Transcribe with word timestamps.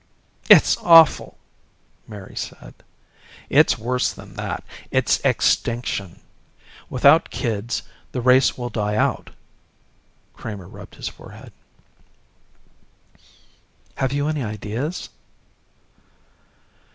"It's 0.49 0.77
awful!" 0.77 1.37
Mary 2.07 2.35
said. 2.35 2.73
"It's 3.51 3.77
worse 3.77 4.11
than 4.11 4.33
that. 4.33 4.63
It's 4.89 5.19
extinction. 5.23 6.19
Without 6.89 7.29
kids 7.29 7.83
the 8.11 8.19
race 8.19 8.57
will 8.57 8.71
die 8.71 8.95
out." 8.95 9.29
Kramer 10.33 10.67
rubbed 10.67 10.95
his 10.95 11.07
forehead. 11.07 11.53
"Have 13.97 14.11
you 14.11 14.27
any 14.27 14.41
ideas?" 14.43 15.09